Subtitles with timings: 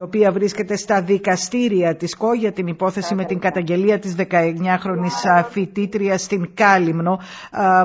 [0.00, 5.44] η οποία βρίσκεται στα δικαστήρια της ΚΟ για την υπόθεση με την καταγγελία της 19χρονης
[5.50, 7.18] φοιτήτρια στην Κάλυμνο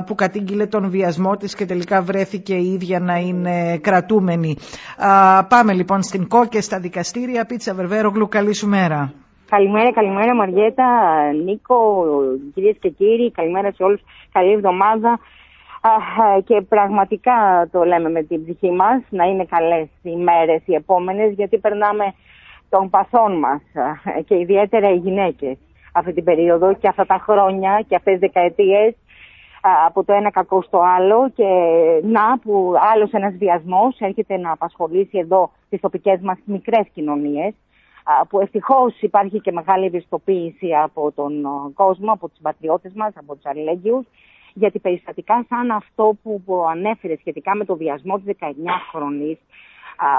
[0.06, 4.56] που κατήγγειλε τον βιασμό της και τελικά βρέθηκε η ίδια να είναι κρατούμενη.
[5.48, 7.44] Πάμε λοιπόν στην ΚΟ και στα δικαστήρια.
[7.44, 9.12] Πίτσα Βερβέρογλου, καλή σου μέρα.
[9.50, 10.84] Καλημέρα, καλημέρα Μαριέτα,
[11.44, 12.04] Νίκο,
[12.54, 14.00] κυρίες και κύριοι, καλημέρα σε όλους,
[14.32, 15.18] καλή εβδομάδα
[16.44, 21.32] και πραγματικά το λέμε με την ψυχή μας να είναι καλές οι μέρες οι επόμενες
[21.32, 22.14] γιατί περνάμε
[22.68, 23.60] των παθών μας
[24.26, 25.56] και ιδιαίτερα οι γυναίκες
[25.92, 28.94] αυτή την περίοδο και αυτά τα χρόνια και αυτές τις δεκαετίες
[29.86, 31.44] από το ένα κακό στο άλλο και
[32.02, 37.54] να που άλλος ένας βιασμός έρχεται να απασχολήσει εδώ τις τοπικές μας μικρές κοινωνίες
[38.28, 41.32] που ευτυχώς υπάρχει και μεγάλη ευαισθητοποίηση από τον
[41.74, 44.06] κόσμο, από τους πατριώτες μας, από τους αλληλέγγυους
[44.62, 49.38] γιατί περιστατικά σαν αυτό που, που ανέφερε σχετικά με το βιασμό της 19χρονης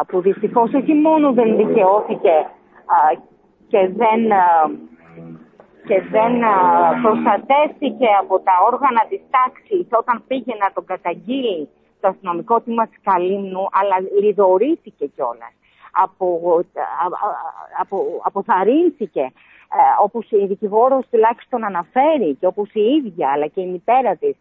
[0.07, 2.35] που δυστυχώς όχι μόνο δεν δικαιώθηκε
[3.67, 4.21] και δεν,
[5.87, 6.33] και δεν
[7.03, 11.69] προστατεύτηκε από τα όργανα της τάξης όταν πήγε να τον καταγγείλει
[11.99, 15.53] το αστυνομικό τμήμα της Καλύμνου, αλλά λιδωρήθηκε κιόλας.
[16.03, 16.27] Από,
[17.81, 19.31] από, αποθαρρύνθηκε ε,
[20.03, 24.35] όπως η δικηγόρος τουλάχιστον αναφέρει και όπως η ίδια αλλά και η μητέρα της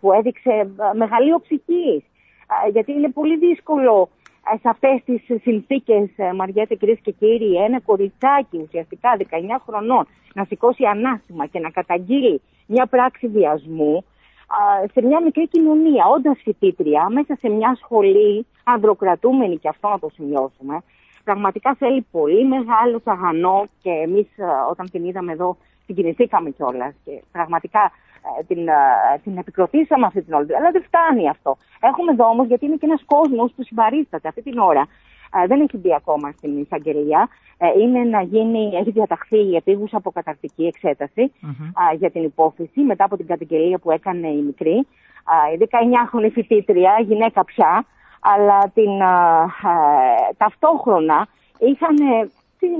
[0.00, 2.02] που έδειξε ε, μεγαλείο ψυχής
[2.72, 4.08] γιατί είναι πολύ δύσκολο
[4.54, 9.22] ε, σε αυτές τις συνθήκες Μαριέτε κυρίες και κύριοι ένα κοριτσάκι ουσιαστικά 19
[9.66, 14.04] χρονών να σηκώσει ανάστημα και να καταγγείλει μια πράξη βιασμού
[14.92, 20.08] σε μια μικρή κοινωνία, όντας φοιτήτρια, μέσα σε μια σχολή ανδροκρατούμενη και αυτό να το
[20.14, 20.82] σημειώσουμε,
[21.24, 27.22] πραγματικά θέλει πολύ μεγάλο σαγανό και εμείς ε, όταν την είδαμε εδώ συγκινηθήκαμε κιόλας και
[27.32, 27.92] πραγματικά
[28.38, 28.72] ε, την, ε,
[29.22, 30.56] την επικροτήσαμε αυτή την όλη.
[30.56, 31.56] Αλλά δεν φτάνει αυτό.
[31.80, 34.86] Έχουμε εδώ όμως, γιατί είναι και ένας κόσμος που συμπαρίσταται αυτή την ώρα.
[35.46, 37.28] δεν έχει μπει ακόμα στην εισαγγελία.
[37.80, 40.74] είναι να γίνει, έχει διαταχθεί η επίγουσα αποκαταρκτική
[41.98, 44.86] για την υπόθεση μετά από την καταγγελία που έκανε η μικρή.
[45.54, 47.84] η 19χρονη φοιτήτρια, γυναίκα πια,
[48.32, 49.46] αλλά την, α,
[50.36, 51.96] ταυτόχρονα είχαν,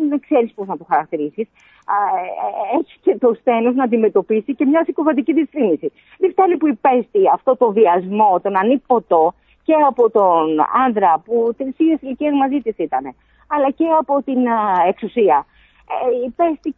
[0.09, 1.49] δεν ξέρεις πώς να το χαρακτηρίσεις,
[1.95, 5.93] ε, έχει και το στένος να αντιμετωπίσει και μια συκοφαντική δυσφήμιση.
[6.19, 9.35] Δεν φτάνει που υπέστη αυτό το βιασμό, τον ανίποτο
[9.65, 10.47] και από τον
[10.87, 13.15] άντρα που τις ίδιες ηλικίες μαζί της ήταν,
[13.47, 14.47] αλλά και από την
[14.89, 15.47] εξουσία.
[15.89, 16.75] Ε, υπέστη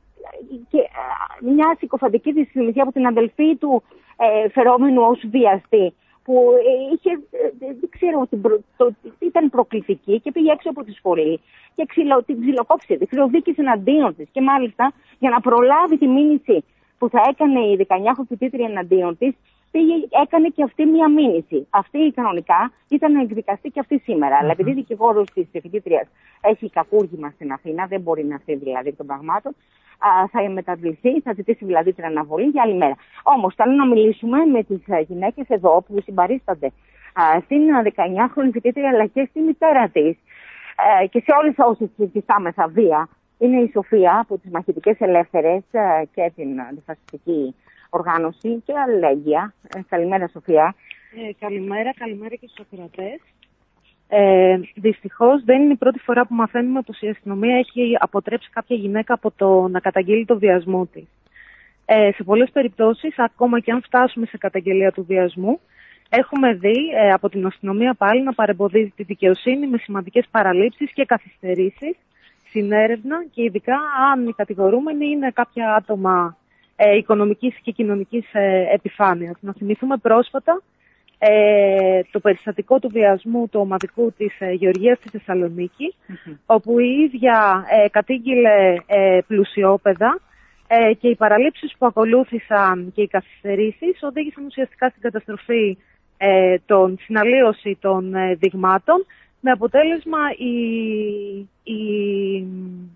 [0.69, 0.79] και
[1.41, 3.83] μια συκοφαντική δυσφήμιση από την αδελφή του
[4.17, 5.95] ε, φερόμενου ως βιαστή
[6.27, 8.29] που ε, είχε, ε, δεν ξέρω,
[8.77, 11.41] το, ήταν προκλητική και πήγε έξω από τη σχολή
[11.75, 14.29] και ξυλο, την ξυλοκόψε, την ξυλοδίκησε εναντίον της.
[14.33, 16.65] Και μάλιστα για να προλάβει τη μήνυση
[16.99, 19.35] που θα έκανε η 19χρονη φοιτήτρια εναντίον της,
[20.23, 21.67] έκανε και αυτή μία μήνυση.
[21.71, 24.37] Αυτή κανονικά ήταν να εκδικαστεί και αυτή σήμερα.
[24.37, 26.09] Αλλά επειδή δικηγόρος της φοιτήτρια
[26.41, 29.55] έχει κακούργημα στην Αθήνα, δεν μπορεί να φύγει δηλαδή των πραγμάτων,
[30.31, 32.97] θα μεταβληθεί, θα ζητήσει δηλαδή την αναβολή για άλλη μέρα.
[33.23, 36.73] Όμως, θέλω να μιλήσουμε με τις ε, γυναίκες εδώ που συμπαρίστανται
[37.45, 37.61] στην
[37.97, 40.17] 19χρονη φοιτήτρια αλλά και στη μητέρα της
[41.03, 43.09] ε, και σε όλες όσες συζητάμε βία.
[43.39, 47.55] Είναι η Σοφία από τις Μαχητικές Ελεύθερες ε, και την αντιφασιστική
[47.91, 49.55] οργάνωση και αλληλέγγυα.
[49.89, 50.75] Καλημέρα, Σοφία.
[51.17, 53.21] Ε, καλημέρα, καλημέρα και στους ακροατές.
[54.09, 58.77] Ε, Δυστυχώς δεν είναι η πρώτη φορά που μαθαίνουμε πως η αστυνομία έχει αποτρέψει κάποια
[58.77, 61.05] γυναίκα από το να καταγγείλει το βιασμό της.
[61.85, 65.61] Ε, σε πολλές περιπτώσεις, ακόμα και αν φτάσουμε σε καταγγελία του βιασμού,
[66.09, 71.05] έχουμε δει ε, από την αστυνομία πάλι να παρεμποδίζει τη δικαιοσύνη με σημαντικές παραλήψεις και
[71.05, 71.97] καθυστερήσεις
[72.49, 73.79] στην έρευνα και ειδικά
[74.13, 76.37] αν οι κατηγορούμενοι είναι κάποια άτομα
[76.77, 79.37] ε, οικονομικής και κοινωνικής ε, επιφάνειας.
[79.41, 80.63] Να θυμηθούμε πρόσφατα
[81.19, 85.95] ε, το περιστατικό του βιασμού του ομαδικού της ε, Γεωργίας στη θεσσαλονικη
[86.47, 90.21] όπου η ίδια ε, κατήγγειλε ε, πλουσιόπεδα
[90.67, 95.79] ε, και οι παραλήψεις που ακολούθησαν και οι καθυστερήσεις οδήγησαν ουσιαστικά στην καταστροφή
[96.17, 99.07] ε, των συναλλίωση των δειγμάτων
[99.41, 100.55] με αποτέλεσμα οι,
[101.63, 101.81] οι,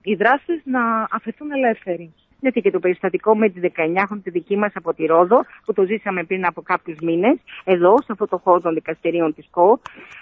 [0.02, 4.72] οι δράσεις να αφαιθούν ελεύθεροι γιατί και το περιστατικό με τη 19χρονη τη δική μας
[4.74, 8.60] από τη Ρόδο, που το ζήσαμε πριν από κάποιους μήνες, εδώ, σε αυτό το χώρο
[8.60, 9.80] των δικαστηρίων της ΚΟ,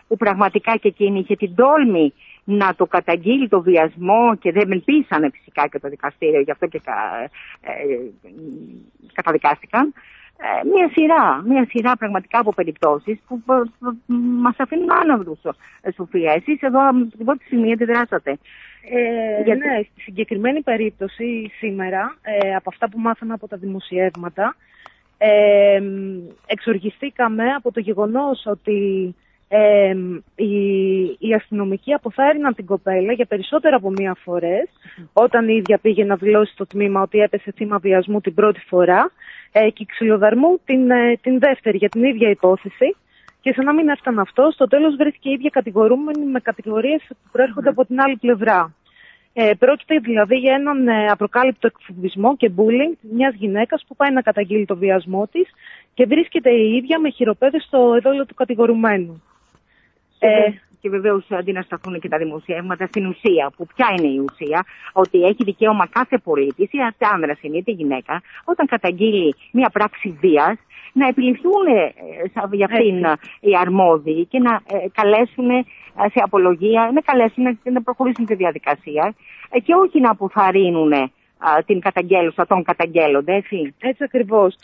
[0.08, 2.12] που πραγματικά και εκείνη είχε την τόλμη
[2.44, 6.80] να το καταγγείλει το βιασμό και δεν πείσανε φυσικά και το δικαστήριο, γι' αυτό και
[7.60, 7.72] ε,
[9.12, 9.92] καταδικάστηκαν.
[10.40, 13.42] Ε, μια σειρά, μια σειρά πραγματικά από περιπτώσεις που
[14.40, 15.38] μας αφήνουν άναυδους,
[15.80, 16.32] ε, Σοφία.
[16.32, 18.38] Εσείς εδώ από την πρώτη στιγμή αντιδράσατε.
[18.90, 19.66] Ε, Γιατί...
[19.66, 24.56] Ναι, στη συγκεκριμένη περίπτωση σήμερα, ε, από αυτά που μάθαμε από τα δημοσιεύματα,
[25.18, 25.82] ε,
[26.46, 29.14] εξοργιστήκαμε από το γεγονός ότι
[29.48, 29.94] ε,
[30.34, 34.68] οι, οι αστυνομικοί αποθάρρυναν την κοπέλα για περισσότερα από μία φορές
[35.12, 39.10] όταν η ίδια πήγε να δηλώσει στο τμήμα ότι έπεσε θύμα βιασμού την πρώτη φορά
[39.52, 42.96] ε, και ξυλοδαρμού την, ε, την δεύτερη για την ίδια υπόθεση
[43.40, 47.28] και σαν να μην έφτανε αυτό, στο τέλος βρέθηκε η ίδια κατηγορούμενη με κατηγορίες που
[47.32, 48.74] προέρχονται από την άλλη πλευρά.
[49.32, 54.20] Ε, πρόκειται δηλαδή για έναν ε, απροκάλυπτο εκφοβισμό και bullying μιας γυναίκας που πάει να
[54.20, 55.48] καταγγείλει το βιασμό της
[55.94, 59.22] και βρίσκεται η ίδια με χειροπέδες στο εδόλιο του κατηγορουμένου.
[60.18, 60.50] Ε,
[60.80, 64.64] και βεβαίως αντί να σταθούν και τα δημοσιεύματα στην ουσία, που ποια είναι η ουσία,
[64.92, 70.56] ότι έχει δικαίωμα κάθε πολίτης, είτε άνδρας είναι είτε γυναίκα, όταν καταγγείλει μια πράξη βίας,
[70.92, 71.92] να επιληφθούν ε,
[72.52, 73.04] για αυτήν
[73.40, 75.66] οι αρμόδιοι και να ε, καλέσουν
[75.96, 79.14] σε απολογία, να καλέσουν να προχωρήσουν τη διαδικασία
[79.64, 80.92] και όχι να αποθαρρύνουν
[81.66, 83.74] την καταγγέλουσα, τον καταγγέλλονται, έτσι.
[83.78, 84.56] Έτσι ακριβώς.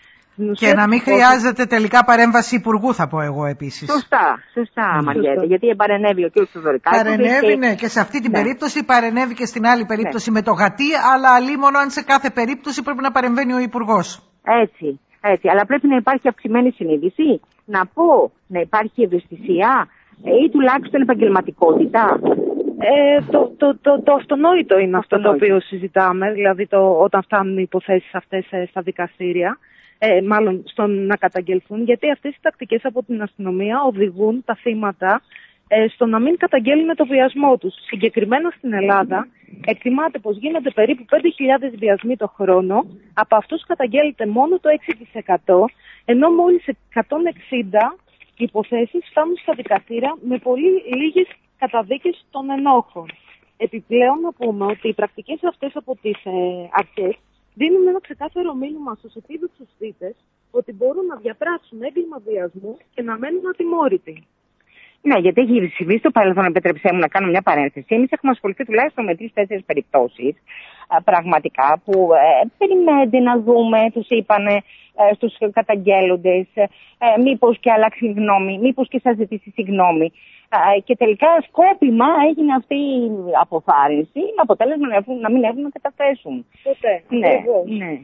[0.52, 3.90] Και να μην χρειάζεται τελικά παρέμβαση υπουργού, θα πω εγώ επίσης.
[3.92, 5.44] Σωστά, σωστά, Μαριέτα.
[5.44, 6.36] Γιατί παρενέβη ο κ.
[6.52, 7.02] Θεοδωρικάκης.
[7.02, 7.56] Παρενέβη, και...
[7.56, 8.38] ναι, και σε αυτή την ναι.
[8.38, 10.36] περίπτωση παρενέβη και στην άλλη περίπτωση ναι.
[10.38, 14.06] με το γατί, αλλά αλλήμον αν σε κάθε περίπτωση πρέπει να παρεμβαίνει ο υπουργός.
[14.62, 15.48] Έτσι, έτσι.
[15.48, 17.40] Αλλά πρέπει να υπάρχει αυξημένη συνείδηση.
[17.64, 19.88] Να πω να υπάρχει ευαισθησία
[20.44, 22.20] ή τουλάχιστον επαγγελματικότητα.
[22.78, 27.58] Ε, το, το, το, το αυτονόητο είναι αυτό το οποίο συζητάμε, δηλαδή το, όταν φτάνουν
[27.58, 29.58] οι υποθέσεις αυτές ε, στα δικαστήρια
[29.98, 35.22] ε, μάλλον στο να καταγγελθούν, γιατί αυτές οι τακτικές από την αστυνομία οδηγούν τα θύματα
[35.68, 37.74] ε, στο να μην καταγγέλνουν το βιασμό τους.
[37.86, 39.28] Συγκεκριμένα στην Ελλάδα
[39.64, 41.18] εκτιμάται πως γίνονται περίπου 5.000
[41.78, 44.68] βιασμοί το χρόνο, από αυτούς καταγγέλλεται μόνο το
[45.46, 45.64] 6%,
[46.04, 46.64] ενώ μόλις
[46.94, 47.00] 160
[48.36, 51.26] υποθέσεις φτάνουν στα δικαστήρια με πολύ λίγες
[51.58, 53.06] καταδίκες των ενόχων.
[53.56, 56.30] Επιπλέον να πούμε ότι οι πρακτικές αυτές από τις ε,
[56.72, 57.16] αρχές
[57.54, 60.14] δίνουν ένα ξεκάθαρο μήνυμα στους επίδοξους θήτε
[60.50, 64.26] ότι μπορούν να διαπράξουν έγκλημα βιασμού και να μένουν ατιμόρυτοι.
[65.02, 67.86] Ναι, γιατί έχει συμβεί στο παρελθόν, επιτρέψτε μου να κάνω μια παρένθεση.
[67.88, 70.34] Εμείς έχουμε ασχοληθεί τουλάχιστον με τρει-τέσσερι περιπτώσεις
[71.04, 76.64] πραγματικά που ε, περιμένετε να δούμε, τους είπανε ε, στους καταγγέλλοντες, ε,
[77.22, 80.12] μήπως και αλλάξει γνώμη, μήπως και σας ζητήσει συγγνώμη.
[80.76, 83.10] Ε, και τελικά σκόπιμα έγινε αυτή η
[83.40, 84.86] αποθάρρυνση με αποτέλεσμα
[85.20, 86.46] να μην έχουν να καταθέσουν.
[86.62, 87.02] Ποτέ.
[87.08, 87.34] Ναι,
[87.76, 87.98] ναι.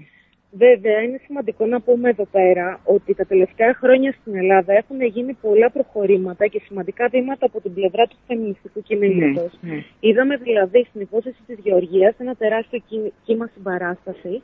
[0.53, 5.33] Βέβαια, είναι σημαντικό να πούμε εδώ πέρα ότι τα τελευταία χρόνια στην Ελλάδα έχουν γίνει
[5.33, 9.51] πολλά προχωρήματα και σημαντικά βήματα από την πλευρά του φεμινιστικού κινήματο.
[9.61, 9.85] Ναι, ναι.
[10.01, 12.83] Είδαμε δηλαδή στην υπόθεση της Γεωργίας ένα τεράστιο
[13.25, 14.43] κύμα συμπαράστασης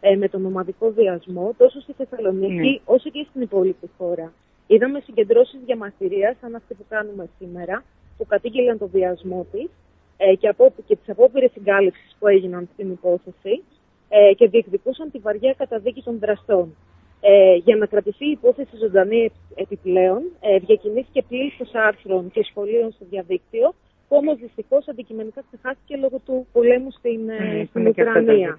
[0.00, 2.78] ε, με τον ομαδικό βιασμό τόσο στη Θεσσαλονίκη ναι.
[2.84, 4.32] όσο και στην υπόλοιπη χώρα.
[4.70, 7.84] Είδαμε συγκεντρώσεις διαμαρτυρίας, σαν αυτή που κάνουμε σήμερα,
[8.16, 9.68] που κατήγγειλαν το βιασμό της
[10.16, 13.62] ε, και, από, και τις απόπειρες συγκάλυψη που έγιναν στην υπόθεση
[14.08, 16.76] ε, και διεκδικούσαν τη βαριά καταδίκη των δραστών.
[17.20, 23.04] Ε, για να κρατηθεί η υπόθεση ζωντανή επιπλέον, ε, διακινήθηκε πλήθο άρθρων και σχολείων στο
[23.10, 23.74] διαδίκτυο,
[24.08, 28.54] που όμω δυστυχώς αντικειμενικά ξεχάστηκε λόγω του πολέμου στην, mm, στην Ουκρανία.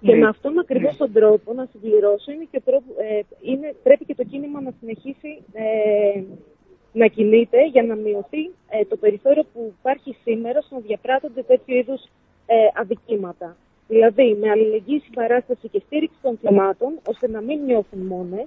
[0.00, 4.24] Και με αυτόν ακριβώς τον τρόπο, να συμπληρώσω, είναι και ε, είναι, πρέπει και το
[4.24, 6.22] κίνημα να συνεχίσει ε,
[6.92, 11.74] να κινείται για να μειωθεί ε, το περιθώριο που υπάρχει σήμερα στο να διαπράττονται τέτοιου
[11.74, 12.02] είδους
[12.46, 13.56] ε, αδικήματα.
[13.88, 18.46] Δηλαδή, με αλληλεγγύη συμπαράσταση και στήριξη των θυμάτων, ώστε να μην νιώθουν μόνες,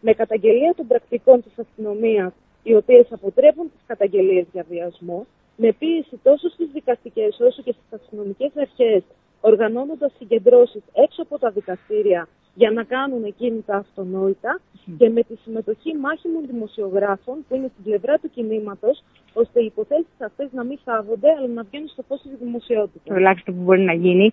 [0.00, 2.32] με καταγγελία των πρακτικών της αστυνομίας,
[2.62, 5.26] οι οποίες αποτρέπουν τις καταγγελίες για βιασμό,
[5.56, 9.02] με πίεση τόσο στις δικαστικές όσο και στις αστυνομικές αρχές,
[9.40, 14.60] οργανώνοντας συγκεντρώσεις έξω από τα δικαστήρια για να κάνουν εκείνη τα αυτονόητα
[14.98, 20.20] και με τη συμμετοχή μάχημων δημοσιογράφων που είναι στην πλευρά του κινήματος, ώστε οι υποθέσεις
[20.24, 23.02] αυτές να μην θάβονται, αλλά να βγαίνουν στο φως της δημοσιότητας.
[23.04, 24.32] Το ελάχιστο που μπορεί να γίνει,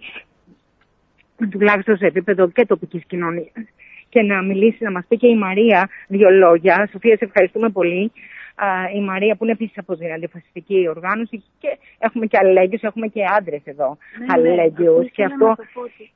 [1.50, 3.51] τουλάχιστον σε επίπεδο και τοπικής κοινωνίας,
[4.10, 6.90] και να μιλήσει, να μας πει και η Μαρία δύο λόγια.
[6.92, 8.12] Σοφία, σε ευχαριστούμε πολύ
[8.96, 13.24] η Μαρία που είναι επίσης από την αντιφασιστική οργάνωση και έχουμε και αλληλέγγυου, έχουμε και
[13.38, 15.10] άντρες εδώ ναι, ναι αλληλέγγυου.
[15.12, 15.55] και αυτό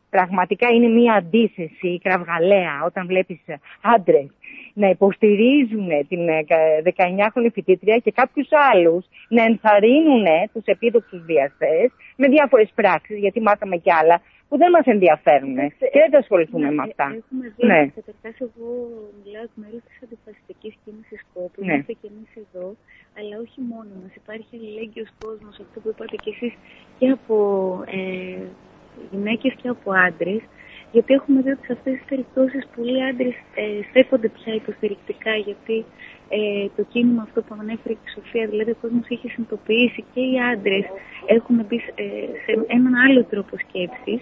[0.10, 3.40] πραγματικά είναι μια αντίθεση κραυγαλαία όταν βλέπεις
[3.82, 4.30] άντρες
[4.74, 6.20] να υποστηρίζουν την
[6.84, 13.42] 19χρονη ε, φοιτήτρια και κάποιους άλλους να ενθαρρύνουν τους επίδοξους βιαστέ με διάφορες πράξεις, γιατί
[13.42, 15.56] μάθαμε κι άλλα που δεν μας ενδιαφέρουν
[15.92, 17.08] και δεν θα ασχοληθούμε με αυτά.
[17.22, 17.82] Έχουμε δει, ναι.
[18.00, 18.70] καταρχάς εγώ
[19.24, 21.74] μιλάω εκ μέρους της αντιφασιστικής κίνησης κόπου, ναι.
[21.74, 22.68] είμαστε και εμείς εδώ,
[23.18, 26.54] αλλά όχι μόνο μας, υπάρχει αλληλέγγυος κόσμος, αυτό που είπατε κι εσείς,
[26.98, 27.38] και από
[27.86, 28.42] ε,
[29.12, 30.42] γυναίκες και από άντρες,
[30.96, 35.78] γιατί έχουμε δει ότι σε αυτές τις περιπτώσεις πολλοί άντρες ε, στέφονται πια υποστηρικτικά, γιατί
[36.38, 40.22] ε, το κίνημα αυτό που ανέφερε και η Σοφία, δηλαδή ο κόσμος έχει συνειδητοποιήσει και
[40.30, 40.86] οι άντρες
[41.36, 42.06] έχουν μπει ε,
[42.44, 44.22] σε έναν άλλο τρόπο σκέψης.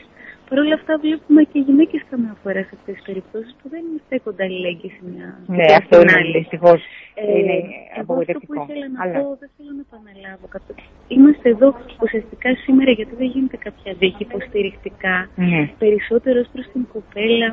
[0.54, 3.84] Παρ' όλα αυτά βλέπουμε και οι γυναίκες καμιά φορά σε αυτές τις περιπτώσεις που δεν
[4.06, 6.80] στέκονται αλληλέγγυοι σε μια Ναι, αυτό είναι δυστυχώς.
[7.14, 7.58] Ε, είναι
[8.00, 9.18] εγώ αυτό που ήθελα να Αλλά...
[9.20, 10.46] πω, δεν θέλω να επαναλάβω.
[11.16, 11.68] Είμαστε εδώ
[12.04, 15.16] ουσιαστικά σήμερα γιατί δεν γίνεται κάποια δίκη υποστηρικτικά.
[15.36, 15.62] Ναι.
[15.84, 17.50] Περισσότερο προς την κοπέλα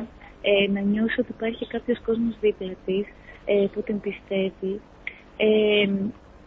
[0.49, 3.05] ε, να νιώσει ότι υπάρχει κάποιος κόσμος δίπλα της
[3.45, 4.73] ε, που την πιστεύει.
[5.37, 5.89] Ε,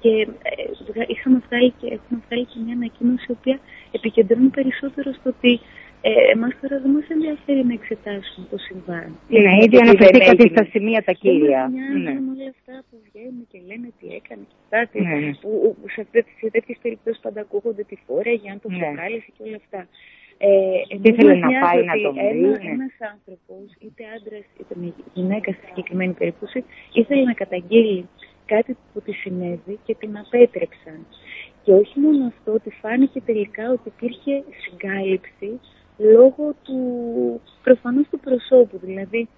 [0.03, 3.59] και ε, είχαμε βγάλει και, έχουμε βγάλει και μια ανακοίνωση η οποία
[3.97, 5.53] επικεντρώνει περισσότερο στο ότι
[6.09, 9.09] ε, εμάς τώρα δεν μας ενδιαφέρει να εξετάσουμε το συμβάν.
[9.45, 11.61] Ναι, ήδη αναφερθήκατε στα σημεία τα κύρια.
[11.73, 12.15] Δεν ναι.
[12.33, 14.97] όλα αυτά που βγαίνουν και λένε τι έκανε και κάτι.
[15.01, 15.19] Ναι.
[15.43, 16.03] Που, που σε,
[16.41, 18.79] σε τέτοιες περιπτώσεις πάντα ακούγονται τη φόρα για αν το ναι.
[19.35, 19.81] και όλα αυτά.
[20.39, 20.51] Ε,
[21.03, 22.27] Τι ήθελε να πάει να το βρει.
[22.27, 22.71] Ένα, ναι.
[22.77, 24.75] ένας άνθρωπος, είτε άντρας είτε
[25.19, 26.59] γυναίκα στη συγκεκριμένη περίπτωση,
[27.01, 28.09] ήθελε να καταγγείλει
[28.53, 30.99] κάτι που τη συνέβη και την απέτρεψαν.
[31.63, 34.35] Και όχι μόνο αυτό, ότι φάνηκε τελικά ότι υπήρχε
[34.65, 35.51] συγκάλυψη
[35.99, 36.79] λόγω του
[37.63, 39.29] προφανώς του προσώπου, δηλαδή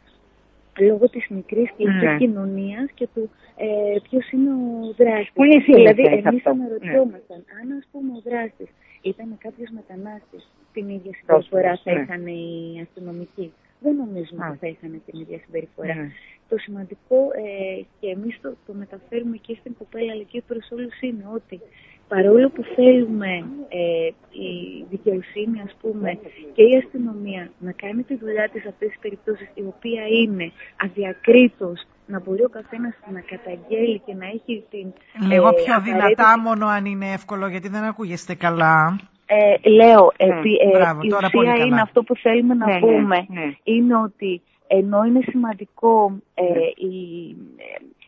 [0.79, 2.17] λόγω της μικρής κλειστής ναι.
[2.17, 5.33] κοινωνίας και του ε, ποιος είναι ο δράστης.
[5.35, 7.61] Πολύ δηλαδή εμείς αναρωτιόμασταν, ναι.
[7.61, 8.69] αν ας πούμε ο δράστης
[9.03, 12.01] ήταν κάποιος μετανάστης, την ίδια συμπεριφορά θα ναι.
[12.01, 13.53] είχαν οι αστυνομικοί.
[13.81, 15.95] Δεν νομίζουμε ότι θα είχαν την ίδια συμπεριφορά.
[15.95, 16.11] Ναι.
[16.49, 21.01] Το σημαντικό ε, και εμείς το, το μεταφέρουμε και στην κοπέλα αλλά και προς όλους
[21.01, 21.61] είναι ότι
[22.09, 23.33] παρόλο που θέλουμε
[23.69, 26.19] ε, η δικαιοσύνη ας πούμε
[26.55, 30.53] και η αστυνομία να κάνει τη δουλειά της σε αυτές τις περιπτώσεις η οποία είναι
[30.77, 34.93] αδιακρίτως να μπορεί ο καθένας να καταγγέλει και να έχει την.
[35.31, 39.01] Λίγο ε, πιο δυνατά, μόνο αν είναι εύκολο, γιατί δεν ακούγεστε καλά.
[39.27, 42.81] Ε, λέω, ναι, επί, ε, μπράβο, η ουσία είναι αυτό που θέλουμε να ναι, ναι
[42.81, 43.27] πούμε.
[43.29, 46.45] Ναι, είναι ότι ενώ είναι σημαντικό ε,
[46.77, 47.37] η,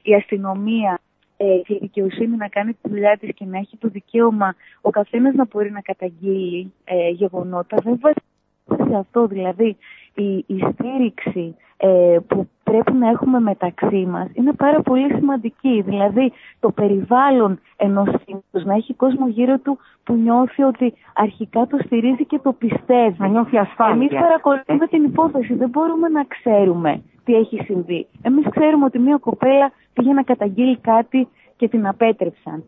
[0.03, 0.99] η αστυνομία
[1.41, 4.91] ε, και η δικαιοσύνη να κάνει τη δουλειά της και να έχει το δικαίωμα ο
[4.91, 9.27] καθένας να μπορεί να καταγγείλει ε, γεγονότα, δεν βασίζεται σε αυτό.
[9.27, 9.77] Δηλαδή,
[10.15, 15.83] η, η στήριξη ε, που πρέπει να έχουμε μεταξύ μας είναι πάρα πολύ σημαντική.
[15.87, 21.79] Δηλαδή το περιβάλλον ενός σύμπτους, να έχει κόσμο γύρω του που νιώθει ότι αρχικά το
[21.85, 23.17] στηρίζει και το πιστεύει.
[23.19, 23.95] Να νιώθει ασφάλεια.
[23.95, 28.07] Εμείς παρακολουθούμε την υπόθεση, δεν μπορούμε να ξέρουμε τι έχει συμβεί.
[28.23, 32.65] Εμείς ξέρουμε ότι μια κοπέλα πήγε να καταγγείλει κάτι και την απέτρεψαν.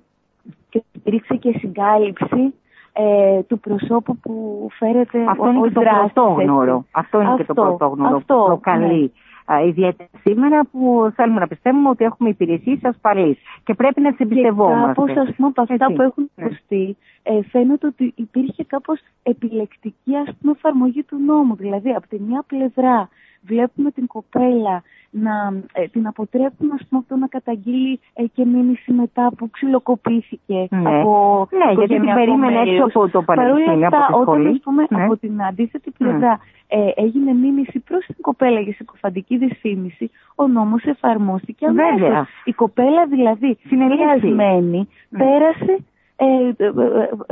[0.69, 2.55] Και υπήρξε και συγκάλυψη
[2.93, 6.85] ε, του προσώπου που φέρεται Αυτό είναι και το πρωτόγνωρο.
[6.91, 9.13] Αυτό είναι και το πρωτόγνωρο αυτό, που προκαλεί.
[9.47, 9.67] Ναι.
[9.67, 14.87] ιδιαίτερα σήμερα που θέλουμε να πιστεύουμε ότι έχουμε υπηρεσίες ασφαλείς και πρέπει να τις εμπιστευόμαστε.
[14.87, 16.45] Κάπως, ας πούμε, από αυτά που έχουν ναι.
[16.45, 21.55] ακουστεί, ε, φαίνεται ότι υπήρχε κάπως επιλεκτική ας πούμε, εφαρμογή του νόμου.
[21.55, 23.09] Δηλαδή, από τη μια πλευρά
[23.43, 28.93] βλέπουμε την κοπέλα να ε, την αποτρέπουν ας πούμε, αυτό να καταγγείλει ε, και μήνυση
[28.93, 30.99] μετά που ξυλοκοπήθηκε ναι.
[30.99, 34.47] από Ναι, γιατί την περίμενε έξω από το πανεπιστήμιο, από τη σχολή.
[34.47, 35.05] Όταν, πούμε, ναι.
[35.05, 36.85] από την αντίθετη πλευρά ναι.
[36.85, 42.29] ε, έγινε μήνυση προς την κοπέλα για συκοφαντική δυσφήμιση, ο νόμος εφαρμόστηκε αμέσως.
[42.45, 45.79] Η κοπέλα δηλαδή, συνεργασμένη, πέρασε ε, ε, ε,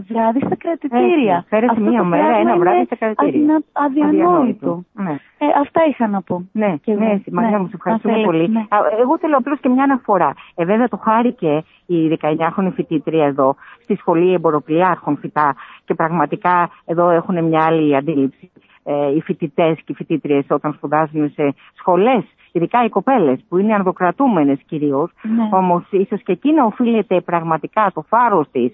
[0.09, 1.45] βράδυ στα κρατητήρια.
[1.49, 3.63] Πέρασε μία μέρα, ένα βράδυ στα κρατητήρια.
[3.73, 4.85] Αδιανόητο.
[4.93, 5.11] Ναι.
[5.39, 6.49] Ε, αυτά είχα να πω.
[6.53, 8.49] Ναι, και ναι, ναι, μου σε ευχαριστούμε πολύ.
[8.49, 8.67] Ναι.
[9.01, 10.35] Εγώ θέλω απλώς και μια αναφορά.
[10.55, 17.11] Ε, βέβαια το χάρηκε η 19χρονη φοιτήτρια εδώ στη σχολή εμποροπλιάρχων φυτά και πραγματικά εδώ
[17.11, 18.51] έχουν μια άλλη αντίληψη
[18.91, 23.75] ε, οι φοιτητές και οι φοιτήτριες όταν σπουδάζουν σε σχολές, ειδικά οι κοπέλες που είναι
[23.75, 25.11] ανδοκρατούμενε κυρίως.
[25.23, 25.49] Ναι.
[25.53, 28.73] Όμως ίσως και εκεί να οφείλεται πραγματικά το φάρος της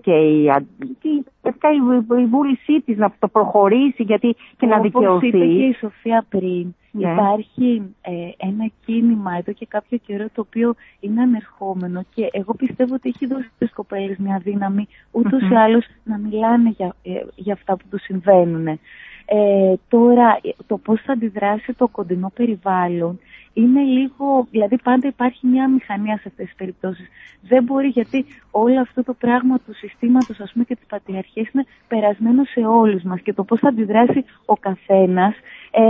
[0.00, 0.44] και η,
[1.02, 1.24] η,
[2.20, 5.06] η βούλησή της να το προχωρήσει γιατί και να δικαιωθεί.
[5.08, 7.12] Όπως είπε και η Σοφία πριν, ναι.
[7.12, 12.94] υπάρχει ε, ένα κίνημα εδώ και κάποιο καιρό το οποίο είναι ανερχόμενο και εγώ πιστεύω
[12.94, 17.52] ότι έχει δώσει στις κοπέλες μια δύναμη ούτως ή άλλως να μιλάνε για, ε, για
[17.52, 18.78] αυτά που τους συμβαίνουν.
[19.30, 23.20] Ε, τώρα, το πώς θα αντιδράσει το κοντινό περιβάλλον
[23.62, 27.08] είναι λίγο, δηλαδή πάντα υπάρχει μια μηχανία σε αυτές τις περιπτώσεις.
[27.48, 31.64] Δεν μπορεί γιατί όλο αυτό το πράγμα του συστήματος ας πούμε και της πατριαρχίας είναι
[31.88, 35.34] περασμένο σε όλους μας και το πώς θα αντιδράσει ο καθένας
[35.70, 35.82] ε,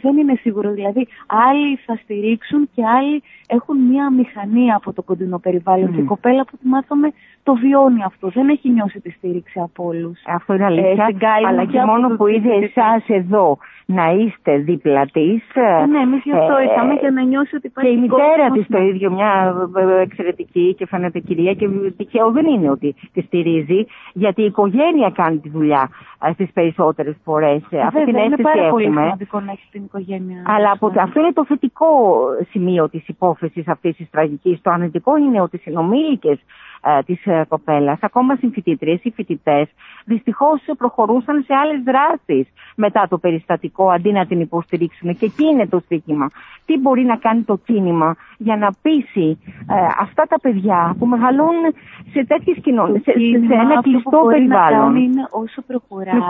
[0.00, 0.70] δεν είναι σίγουρο.
[0.70, 6.04] Δηλαδή άλλοι θα στηρίξουν και άλλοι έχουν μια μηχανία από το κοντινό περιβάλλον και η
[6.04, 8.28] κοπέλα που τη μάθαμε το βιώνει αυτό.
[8.28, 10.18] Δεν έχει νιώσει τη στήριξη από όλους.
[10.26, 11.06] Αυτό είναι αλήθεια.
[11.20, 15.42] Ε, αλλά και μόνο που είδε εσάς εδώ να είστε δίπλα της.
[15.54, 18.50] Ε, ναι, εμείς γι' αυτό ε, πέσαμε για να νιώσει ότι υπάρχει Και η μητέρα
[18.50, 19.54] της το ίδιο, μια
[20.00, 25.38] εξαιρετική και φαίνεται κυρία και τυχαίο δεν είναι ότι τη στηρίζει, γιατί η οικογένεια κάνει
[25.38, 25.90] τη δουλειά
[26.32, 27.62] στις περισσότερες φορές.
[27.86, 30.42] Αυτή την αίσθηση είναι πάρα πολύ σημαντικό να έχεις την οικογένεια.
[30.46, 31.86] Αλλά από, αυτό είναι το θετικό
[32.50, 34.60] σημείο της υπόθεσης αυτής της τραγικής.
[34.62, 36.38] Το αρνητικό είναι ότι οι συνομήλικες
[36.84, 39.68] ε, της ε, κοπέλας, ακόμα συμφοιτήτριες ή φοιτητές,
[40.04, 45.66] δυστυχώς προχωρούσαν σε άλλες δράσεις μετά το περιστατικό αντί να την υποστηρίξουν και εκεί είναι
[45.66, 46.30] το στοίχημα.
[46.66, 49.38] Τι μπορεί να κάνει το κίνημα για να πείσει
[49.70, 51.74] ε, αυτά τα παιδιά που μεγαλώνουν
[52.12, 53.12] σε τέτοιες κοινωνίες, σε,
[53.48, 54.92] σε, ένα κλειστό περιβάλλον.
[54.92, 56.20] Να είναι όσο προχωράει,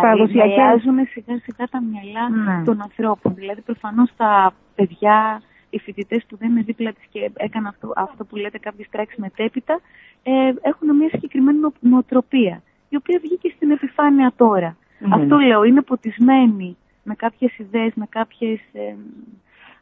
[0.43, 2.65] αλλάζουν σιγά σιγά τα μυαλά ναι.
[2.65, 3.35] των ανθρώπων.
[3.35, 8.25] Δηλαδή προφανώς τα παιδιά οι φοιτητές που δεν είναι δίπλα της και έκαναν αυτό, αυτό
[8.25, 9.81] που λέτε κάποιε πράξει μετέπειτα,
[10.23, 14.77] ε, έχουν μια συγκεκριμένη νοοτροπία, η οποία βγήκε στην επιφάνεια τώρα.
[15.01, 15.07] Mm.
[15.11, 18.95] Αυτό λέω, είναι ποτισμένοι με κάποιες ιδέες, με κάποιες ε,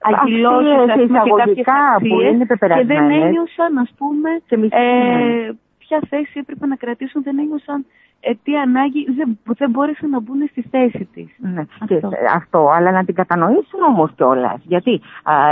[0.01, 4.31] αγγυλώσεις και κάποιες αξίες και δεν ένιωσαν, ας πούμε,
[4.69, 7.85] ε, ποια θέση έπρεπε να κρατήσουν, δεν ένιωσαν ε,
[8.43, 11.29] τι ανάγκη δεν, δεν μπόρεσαν να μπουν στη θέση της.
[11.39, 12.11] Ναι, αυτό.
[12.35, 12.71] αυτό.
[12.75, 14.61] αλλά να την κατανοήσουν όμως κιόλας.
[14.65, 15.01] Γιατί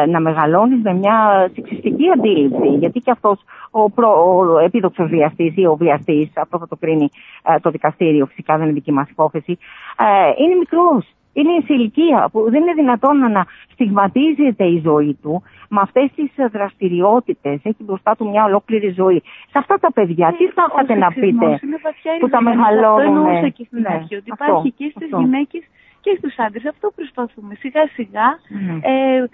[0.08, 4.10] να μεγαλώνεις με μια σεξιστική αντίληψη, γιατί και αυτός ο, προ,
[4.54, 7.08] ο επίδοξος βιαστής ή ο βιαστής, αυτό θα το κρίνει
[7.60, 9.58] το δικαστήριο, φυσικά δεν είναι δική μας υπόθεση,
[10.38, 15.80] είναι μικρός είναι σε ηλικία που δεν είναι δυνατόν να στιγματίζεται η ζωή του με
[15.80, 17.60] αυτές τις δραστηριότητες.
[17.62, 19.22] Έχει μπροστά του μια ολόκληρη ζωή.
[19.50, 21.60] Σε αυτά τα παιδιά, τι θα είχατε να πείτε
[22.20, 23.16] που τα μεγαλώνουν.
[23.16, 25.62] Αυτό εννοούσα και στην ναι, αρχή, ότι υπάρχει και στις γυναίκες
[26.00, 26.66] και στους άντρες.
[26.66, 28.28] Αυτό προσπαθούμε σιγά σιγά.
[28.48, 28.78] Ναι.
[28.82, 29.26] Ε,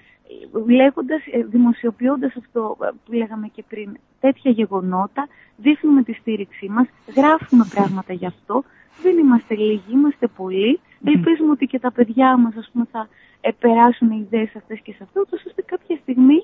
[0.67, 7.65] λέγοντας, ε, δημοσιοποιώντας αυτό που λέγαμε και πριν, τέτοια γεγονότα, δείχνουμε τη στήριξή μας, γράφουμε
[7.75, 8.63] πράγματα γι' αυτό,
[9.03, 10.81] δεν είμαστε λίγοι, είμαστε πολλοί.
[11.05, 13.09] Ελπίζουμε ότι και τα παιδιά μας ας πούμε, θα
[13.41, 16.43] ε, περάσουν οι ιδέες αυτές και σε αυτό, ώστε κάποια στιγμή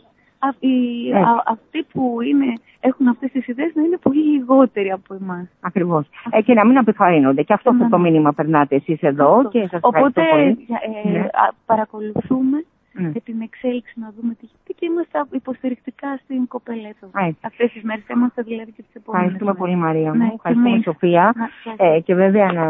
[1.45, 5.47] αυτοί που είναι, έχουν αυτές τις ιδέες να είναι πολύ λιγότεροι από εμάς.
[5.61, 6.07] Ακριβώς.
[6.31, 7.43] Ε, και να μην επιθαρρύνονται.
[7.43, 7.89] Και αυτό ναι.
[7.89, 8.03] το ναι.
[8.03, 10.67] μήνυμα περνάτε εσείς εδώ και σας Οπότε πολύ.
[11.05, 11.29] Ε, ναι.
[11.67, 12.65] παρακολουθούμε
[12.99, 13.11] mm.
[13.13, 17.11] για την εξέλιξη να δούμε τι γίνεται και είμαστε υποστηρικτικά στην κοπέλα εδώ.
[17.41, 20.81] Αυτές τις μέρες θα είμαστε δηλαδή και τις επόμενες Ευχαριστούμε πολύ Μαρία μου, ναι, ευχαριστούμε
[20.83, 21.35] Σοφία
[21.77, 22.65] ε, και βέβαια να,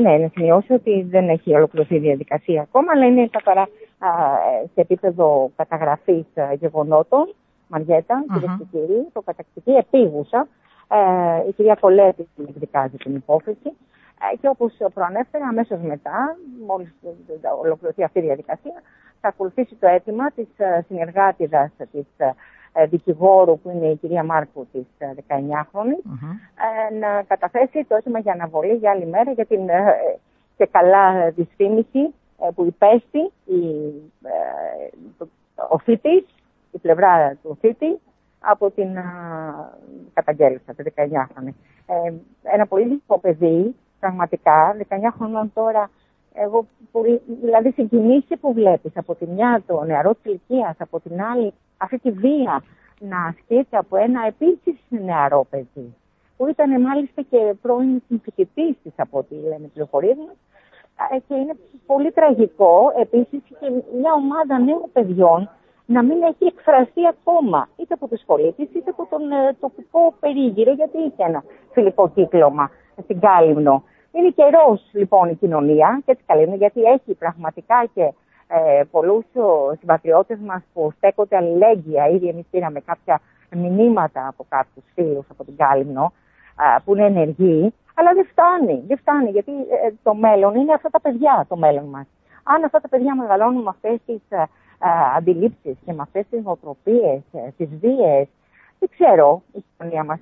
[0.00, 3.68] ναι, να σημειώσω ότι δεν έχει ολοκληρωθεί η διαδικασία ακόμα αλλά είναι καθαρά
[4.74, 6.26] σε επίπεδο καταγραφής
[6.58, 7.34] γεγονότων
[7.68, 8.32] Μαριέτα, mm-hmm.
[8.32, 10.48] κυρίες και κύριοι, το κατακτική επίγουσα.
[10.88, 13.68] Ε, η κυρία Κολέτη εκδικάζει την υπόθεση.
[14.32, 16.94] Ε, και όπως προανέφερα, αμέσως μετά, μόλις
[17.62, 18.82] ολοκληρωθεί αυτή η διαδικασία,
[19.24, 24.66] θα ακολουθήσει το αίτημα της ε, συνεργάτηδας της ε, δικηγόρου που είναι η κυρία Μάρκου
[24.72, 26.02] της 19χρονης
[27.00, 29.60] να καταθέσει το αίτημα για αναβολή για άλλη μέρα για την
[30.56, 32.14] και καλά δυσφήμιση
[32.54, 33.60] που υπέστη η,
[35.68, 36.24] ο θήτης,
[36.70, 37.98] η πλευρά του θήτη
[38.40, 38.88] από την
[40.14, 41.52] καταγγέλισσα, τη 19χρονη.
[42.42, 45.90] ένα πολύ λίγο παιδί πραγματικά, 19 χρονών τώρα,
[46.34, 46.66] εγώ
[47.40, 51.98] δηλαδή συγκινήσει που βλέπεις από τη μια το νεαρό της ηλικίας, από την άλλη αυτή
[51.98, 52.62] τη βία
[52.98, 55.94] να ασκείται από ένα επίσης νεαρό παιδί,
[56.36, 60.32] που ήταν μάλιστα και πρώην συμφοιτητή της από ό,τι λένε πληροφορίε μα.
[61.10, 63.70] Ε, και είναι πολύ τραγικό επίσης και
[64.00, 65.50] μια ομάδα νέων παιδιών
[65.86, 70.14] να μην έχει εκφραστεί ακόμα είτε από τη σχολή της είτε από τον ε, τοπικό
[70.20, 72.70] περίγυρο, γιατί είχε ένα φιλικό κύκλωμα
[73.02, 73.82] στην Κάλυμνο.
[74.16, 78.12] Είναι καιρός λοιπόν η κοινωνία και έτσι καλή γιατί έχει πραγματικά και
[78.46, 79.24] ε, πολλούς
[79.78, 82.08] συμπατριώτες μας που στέκονται αλληλέγγυα.
[82.08, 86.12] Ήδη εμείς πήραμε κάποια μηνύματα από κάποιους φίλους από την Κάλυμνο
[86.60, 87.74] ε, που είναι ενεργοί.
[87.94, 91.84] Αλλά δεν φτάνει, δεν φτάνει γιατί ε, το μέλλον είναι αυτά τα παιδιά το μέλλον
[91.84, 92.06] μας.
[92.44, 94.46] Αν αυτά τα παιδιά μεγαλώνουν με αυτές τις ε, ε,
[95.16, 98.28] αντιλήψεις και με αυτές τις νοοτροπίες, ε, τις βίες,
[98.78, 100.20] δεν ξέρω η κοινωνία μας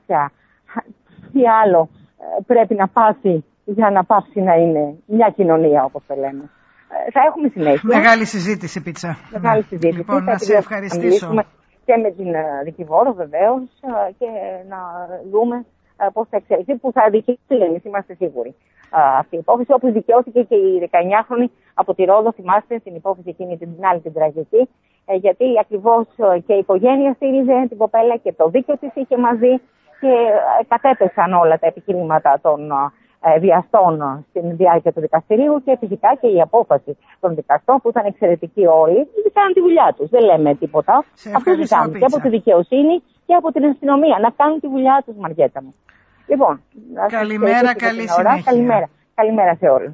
[1.32, 1.88] τι άλλο
[2.46, 6.50] πρέπει να πάσει για να πάψει να είναι μια κοινωνία όπως το λέμε.
[7.06, 7.80] Ε, θα έχουμε συνέχεια.
[7.82, 9.18] Μεγάλη συζήτηση, Πίτσα.
[9.30, 9.96] Μεγάλη συζήτηση.
[9.96, 11.44] Λοιπόν, να σε ευχαριστήσω.
[11.84, 13.62] Και με την ε, δικηγόρο βεβαίως
[14.08, 14.28] ε, και
[14.68, 14.78] να
[15.30, 15.64] δούμε
[16.12, 18.54] πώς θα εξελιχθεί, που θα δικαιωθεί, εμείς είμαστε σίγουροι.
[19.18, 23.58] Αυτή η υπόθεση, όπω δικαιώθηκε και η 19χρονη από τη Ρόδο, θυμάστε την υπόθεση εκείνη
[23.58, 24.68] την άλλη την τραγική,
[25.20, 26.06] γιατί ακριβώς
[26.46, 29.60] και η οικογένεια στήριζε την κοπέλα και το δίκαιο της είχε μαζί
[30.02, 30.14] και
[30.68, 32.74] κατέπεσαν όλα τα επιχειρήματα των ε,
[33.40, 38.66] βιαστών στην διάρκεια του δικαστηρίου και φυσικά και η απόφαση των δικαστών που ήταν εξαιρετικοί
[38.66, 40.08] όλοι, κάνουν τη δουλειά τους.
[40.10, 41.04] Δεν λέμε τίποτα.
[41.36, 45.14] Αυτό ζητάμε και από τη δικαιοσύνη και από την αστυνομία να κάνουν τη δουλειά τους,
[45.16, 45.74] Μαριέτα μου.
[46.26, 46.62] Λοιπόν,
[47.08, 48.42] καλημέρα, καλή συνέχεια.
[48.44, 48.88] Καλημέρα.
[49.14, 49.92] Καλημέρα σε όλους.